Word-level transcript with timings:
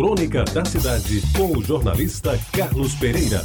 Crônica 0.00 0.44
da 0.44 0.64
Cidade, 0.64 1.20
com 1.36 1.58
o 1.58 1.62
jornalista 1.62 2.30
Carlos 2.56 2.94
Pereira. 2.94 3.42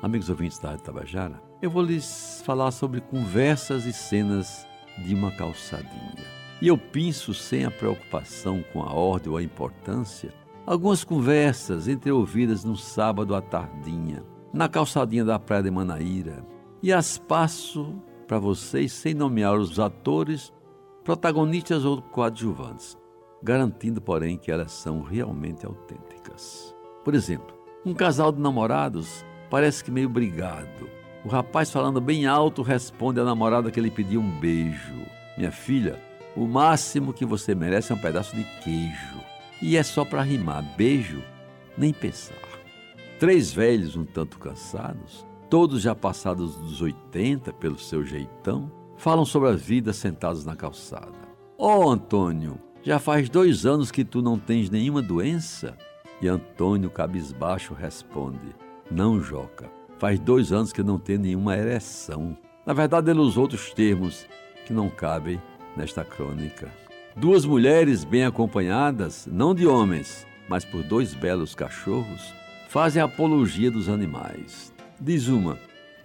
Amigos 0.00 0.30
ouvintes 0.30 0.60
da 0.60 0.70
Rádio 0.70 0.84
Tabajara, 0.84 1.42
eu 1.60 1.68
vou 1.68 1.82
lhes 1.82 2.44
falar 2.46 2.70
sobre 2.70 3.00
conversas 3.00 3.86
e 3.86 3.92
cenas 3.92 4.64
de 5.04 5.16
uma 5.16 5.32
calçadinha. 5.32 6.24
E 6.62 6.68
eu 6.68 6.78
penso, 6.78 7.34
sem 7.34 7.64
a 7.64 7.70
preocupação 7.72 8.64
com 8.72 8.80
a 8.82 8.92
ordem 8.94 9.32
ou 9.32 9.38
a 9.38 9.42
importância, 9.42 10.32
algumas 10.64 11.02
conversas 11.02 11.88
entreouvidas 11.88 12.62
num 12.62 12.76
sábado 12.76 13.34
à 13.34 13.42
tardinha, 13.42 14.22
na 14.54 14.68
calçadinha 14.68 15.24
da 15.24 15.40
Praia 15.40 15.64
de 15.64 15.72
Manaíra, 15.72 16.46
e 16.80 16.92
as 16.92 17.18
passo 17.18 18.00
para 18.26 18.38
vocês 18.38 18.92
sem 18.92 19.14
nomear 19.14 19.56
os 19.56 19.78
atores, 19.78 20.52
protagonistas 21.04 21.84
ou 21.84 22.02
coadjuvantes, 22.02 22.98
garantindo, 23.42 24.00
porém, 24.00 24.36
que 24.36 24.50
elas 24.50 24.72
são 24.72 25.02
realmente 25.02 25.64
autênticas. 25.64 26.74
Por 27.04 27.14
exemplo, 27.14 27.54
um 27.84 27.94
casal 27.94 28.32
de 28.32 28.40
namorados 28.40 29.24
parece 29.48 29.84
que 29.84 29.90
meio 29.90 30.08
brigado. 30.08 30.90
O 31.24 31.28
rapaz, 31.28 31.70
falando 31.70 32.00
bem 32.00 32.26
alto, 32.26 32.62
responde 32.62 33.20
à 33.20 33.24
namorada 33.24 33.70
que 33.70 33.78
ele 33.78 33.90
pediu 33.90 34.20
um 34.20 34.40
beijo. 34.40 34.94
Minha 35.38 35.52
filha, 35.52 36.00
o 36.36 36.46
máximo 36.46 37.12
que 37.12 37.24
você 37.24 37.54
merece 37.54 37.92
é 37.92 37.94
um 37.94 38.00
pedaço 38.00 38.34
de 38.34 38.44
queijo. 38.62 39.20
E 39.62 39.76
é 39.76 39.82
só 39.82 40.04
para 40.04 40.22
rimar. 40.22 40.62
Beijo, 40.76 41.22
nem 41.78 41.92
pensar. 41.92 42.34
Três 43.18 43.52
velhos, 43.52 43.96
um 43.96 44.04
tanto 44.04 44.38
cansados, 44.38 45.26
todos 45.48 45.82
já 45.82 45.94
passados 45.94 46.56
dos 46.56 46.80
80 46.80 47.52
pelo 47.54 47.78
seu 47.78 48.04
jeitão, 48.04 48.70
falam 48.96 49.24
sobre 49.24 49.48
a 49.50 49.52
vida 49.52 49.92
sentados 49.92 50.44
na 50.44 50.56
calçada. 50.56 51.26
Ó 51.58 51.86
oh, 51.86 51.90
Antônio, 51.90 52.58
já 52.82 52.98
faz 52.98 53.28
dois 53.28 53.66
anos 53.66 53.90
que 53.90 54.04
tu 54.04 54.22
não 54.22 54.38
tens 54.38 54.70
nenhuma 54.70 55.02
doença? 55.02 55.76
E 56.20 56.28
Antônio, 56.28 56.90
cabisbaixo, 56.90 57.74
responde: 57.74 58.54
Não, 58.90 59.20
Joca, 59.20 59.70
faz 59.98 60.18
dois 60.18 60.52
anos 60.52 60.72
que 60.72 60.82
não 60.82 60.98
tenho 60.98 61.20
nenhuma 61.20 61.56
ereção. 61.56 62.36
Na 62.64 62.72
verdade, 62.72 63.10
ele 63.10 63.20
usou 63.20 63.44
outros 63.44 63.72
termos 63.72 64.26
que 64.66 64.72
não 64.72 64.88
cabem 64.88 65.40
nesta 65.76 66.04
crônica. 66.04 66.70
Duas 67.16 67.44
mulheres 67.44 68.04
bem 68.04 68.24
acompanhadas, 68.24 69.26
não 69.30 69.54
de 69.54 69.66
homens, 69.66 70.26
mas 70.48 70.64
por 70.64 70.82
dois 70.82 71.14
belos 71.14 71.54
cachorros, 71.54 72.34
fazem 72.68 73.00
apologia 73.00 73.70
dos 73.70 73.88
animais. 73.88 74.75
Diz 75.00 75.28
uma: 75.28 75.58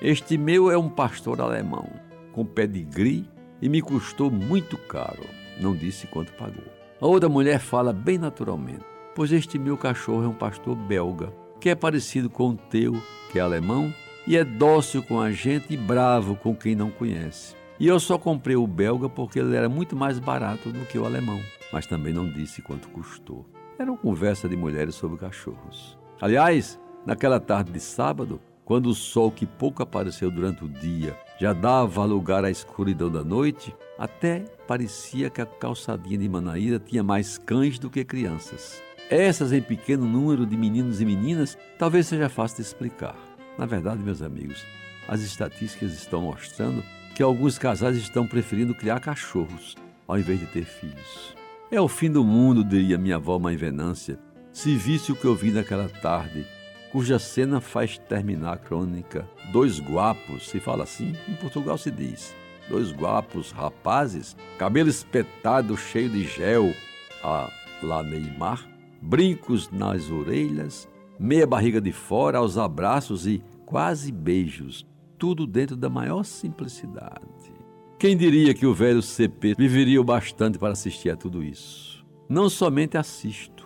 Este 0.00 0.38
meu 0.38 0.70
é 0.70 0.78
um 0.78 0.88
pastor 0.88 1.40
alemão, 1.40 1.88
com 2.32 2.44
pedigree 2.44 3.28
e 3.60 3.68
me 3.68 3.82
custou 3.82 4.30
muito 4.30 4.78
caro. 4.78 5.24
Não 5.60 5.76
disse 5.76 6.06
quanto 6.06 6.32
pagou. 6.32 6.64
A 7.00 7.06
outra 7.06 7.28
mulher 7.28 7.60
fala 7.60 7.92
bem 7.92 8.16
naturalmente: 8.16 8.84
Pois 9.14 9.30
este 9.30 9.58
meu 9.58 9.76
cachorro 9.76 10.24
é 10.24 10.28
um 10.28 10.34
pastor 10.34 10.74
belga, 10.74 11.32
que 11.60 11.68
é 11.68 11.74
parecido 11.74 12.30
com 12.30 12.50
o 12.50 12.56
teu, 12.56 13.00
que 13.30 13.38
é 13.38 13.42
alemão, 13.42 13.92
e 14.26 14.36
é 14.36 14.44
dócil 14.44 15.02
com 15.02 15.20
a 15.20 15.30
gente 15.30 15.74
e 15.74 15.76
bravo 15.76 16.34
com 16.36 16.54
quem 16.54 16.74
não 16.74 16.90
conhece. 16.90 17.54
E 17.78 17.86
eu 17.86 18.00
só 18.00 18.18
comprei 18.18 18.56
o 18.56 18.66
belga 18.66 19.08
porque 19.08 19.38
ele 19.38 19.54
era 19.54 19.68
muito 19.68 19.94
mais 19.94 20.18
barato 20.18 20.72
do 20.72 20.84
que 20.86 20.98
o 20.98 21.04
alemão, 21.04 21.40
mas 21.72 21.86
também 21.86 22.12
não 22.12 22.28
disse 22.28 22.62
quanto 22.62 22.88
custou. 22.88 23.46
Era 23.78 23.90
uma 23.90 23.98
conversa 23.98 24.48
de 24.48 24.56
mulheres 24.56 24.94
sobre 24.94 25.18
cachorros. 25.18 25.96
Aliás, 26.20 26.80
naquela 27.06 27.38
tarde 27.38 27.70
de 27.70 27.80
sábado, 27.80 28.40
quando 28.68 28.90
o 28.90 28.94
sol 28.94 29.30
que 29.30 29.46
pouco 29.46 29.82
apareceu 29.82 30.30
durante 30.30 30.62
o 30.62 30.68
dia 30.68 31.16
já 31.40 31.54
dava 31.54 32.04
lugar 32.04 32.44
à 32.44 32.50
escuridão 32.50 33.10
da 33.10 33.24
noite, 33.24 33.74
até 33.98 34.40
parecia 34.66 35.30
que 35.30 35.40
a 35.40 35.46
calçadinha 35.46 36.18
de 36.18 36.28
Manaíra 36.28 36.78
tinha 36.78 37.02
mais 37.02 37.38
cães 37.38 37.78
do 37.78 37.88
que 37.88 38.04
crianças. 38.04 38.82
Essas 39.08 39.54
em 39.54 39.62
pequeno 39.62 40.04
número 40.04 40.44
de 40.44 40.54
meninos 40.54 41.00
e 41.00 41.06
meninas 41.06 41.56
talvez 41.78 42.08
seja 42.08 42.28
fácil 42.28 42.56
de 42.56 42.62
explicar. 42.64 43.16
Na 43.56 43.64
verdade, 43.64 44.02
meus 44.02 44.20
amigos, 44.20 44.62
as 45.08 45.22
estatísticas 45.22 45.94
estão 45.94 46.20
mostrando 46.20 46.84
que 47.14 47.22
alguns 47.22 47.56
casais 47.56 47.96
estão 47.96 48.26
preferindo 48.26 48.74
criar 48.74 49.00
cachorros 49.00 49.76
ao 50.06 50.18
invés 50.18 50.40
de 50.40 50.46
ter 50.46 50.66
filhos. 50.66 51.34
É 51.70 51.80
o 51.80 51.88
fim 51.88 52.10
do 52.10 52.22
mundo, 52.22 52.62
diria 52.62 52.98
minha 52.98 53.16
avó 53.16 53.38
Mãe 53.38 53.56
Venância, 53.56 54.18
se 54.52 54.76
visse 54.76 55.10
o 55.10 55.16
que 55.16 55.24
eu 55.24 55.34
vi 55.34 55.52
naquela 55.52 55.88
tarde 55.88 56.44
cuja 56.92 57.18
cena 57.18 57.60
faz 57.60 57.98
terminar 57.98 58.54
a 58.54 58.56
crônica. 58.56 59.28
Dois 59.52 59.78
guapos, 59.78 60.48
se 60.48 60.60
fala 60.60 60.84
assim, 60.84 61.14
em 61.28 61.34
Portugal 61.34 61.76
se 61.78 61.90
diz. 61.90 62.34
Dois 62.68 62.92
guapos 62.92 63.50
rapazes, 63.50 64.36
cabelo 64.58 64.88
espetado, 64.88 65.76
cheio 65.76 66.10
de 66.10 66.24
gel, 66.24 66.74
a 67.22 67.50
lá 67.82 68.02
Neymar, 68.02 68.68
brincos 69.00 69.70
nas 69.70 70.10
orelhas, 70.10 70.88
meia 71.18 71.46
barriga 71.46 71.80
de 71.80 71.92
fora, 71.92 72.38
aos 72.38 72.58
abraços 72.58 73.26
e 73.26 73.42
quase 73.64 74.12
beijos, 74.12 74.86
tudo 75.18 75.46
dentro 75.46 75.76
da 75.76 75.88
maior 75.88 76.24
simplicidade. 76.24 77.52
Quem 77.98 78.16
diria 78.16 78.54
que 78.54 78.66
o 78.66 78.74
velho 78.74 79.02
CP 79.02 79.54
viveria 79.58 80.00
o 80.00 80.04
bastante 80.04 80.58
para 80.58 80.72
assistir 80.72 81.10
a 81.10 81.16
tudo 81.16 81.42
isso? 81.42 82.06
Não 82.28 82.48
somente 82.48 82.96
assisto, 82.96 83.57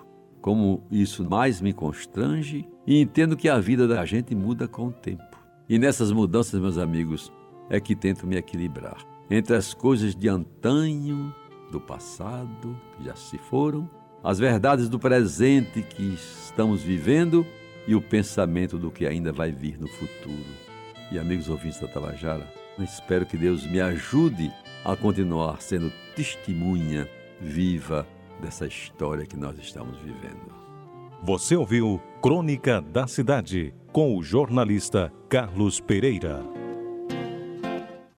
como 0.42 0.82
isso 0.90 1.24
mais 1.24 1.60
me 1.60 1.72
constrange 1.72 2.68
e 2.84 3.00
entendo 3.00 3.36
que 3.36 3.48
a 3.48 3.60
vida 3.60 3.86
da 3.86 4.04
gente 4.04 4.34
muda 4.34 4.66
com 4.66 4.88
o 4.88 4.92
tempo. 4.92 5.38
E 5.68 5.78
nessas 5.78 6.10
mudanças, 6.10 6.60
meus 6.60 6.76
amigos, 6.76 7.32
é 7.70 7.80
que 7.80 7.94
tento 7.94 8.26
me 8.26 8.36
equilibrar 8.36 8.98
entre 9.30 9.54
as 9.56 9.72
coisas 9.72 10.14
de 10.14 10.28
antanho, 10.28 11.32
do 11.70 11.80
passado, 11.80 12.78
que 12.94 13.04
já 13.04 13.14
se 13.14 13.38
foram, 13.38 13.88
as 14.22 14.38
verdades 14.38 14.88
do 14.88 14.98
presente 14.98 15.80
que 15.80 16.14
estamos 16.14 16.82
vivendo 16.82 17.46
e 17.86 17.94
o 17.94 18.02
pensamento 18.02 18.76
do 18.78 18.90
que 18.90 19.06
ainda 19.06 19.32
vai 19.32 19.50
vir 19.50 19.80
no 19.80 19.88
futuro. 19.88 20.44
E 21.10 21.18
amigos 21.18 21.48
ouvintes 21.48 21.80
da 21.80 21.88
Tabajara, 21.88 22.46
espero 22.78 23.24
que 23.24 23.38
Deus 23.38 23.66
me 23.66 23.80
ajude 23.80 24.52
a 24.84 24.94
continuar 24.96 25.62
sendo 25.62 25.90
testemunha 26.14 27.08
viva 27.40 28.06
dessa 28.42 28.66
história 28.66 29.24
que 29.24 29.36
nós 29.36 29.56
estamos 29.58 29.96
vivendo. 30.00 30.52
Você 31.22 31.56
ouviu 31.56 32.00
Crônica 32.20 32.82
da 32.82 33.06
Cidade 33.06 33.72
com 33.92 34.16
o 34.16 34.22
jornalista 34.22 35.12
Carlos 35.28 35.80
Pereira. 35.80 36.51